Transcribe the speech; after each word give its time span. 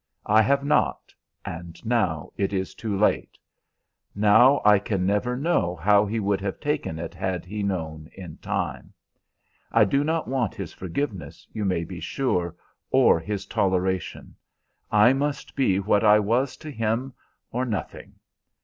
I 0.25 0.41
have 0.41 0.63
not, 0.63 1.13
and 1.45 1.79
now 1.85 2.31
it 2.35 2.53
is 2.53 2.73
too 2.73 2.97
late. 2.97 3.37
Now 4.15 4.59
I 4.65 4.79
can 4.79 5.05
never 5.05 5.37
know 5.37 5.75
how 5.75 6.07
he 6.07 6.19
would 6.19 6.41
have 6.41 6.59
taken 6.59 6.97
it 6.97 7.13
had 7.13 7.45
he 7.45 7.61
known 7.61 8.09
in 8.15 8.37
time. 8.37 8.93
I 9.71 9.85
do 9.85 10.03
not 10.03 10.27
want 10.27 10.55
his 10.55 10.73
forgiveness, 10.73 11.47
you 11.53 11.65
may 11.65 11.83
be 11.83 11.99
sure, 11.99 12.55
or 12.89 13.19
his 13.19 13.45
toleration. 13.45 14.35
I 14.91 15.13
must 15.13 15.55
be 15.55 15.79
what 15.79 16.03
I 16.03 16.17
was 16.17 16.57
to 16.57 16.71
him 16.71 17.13
or 17.51 17.63
nothing. 17.63 18.15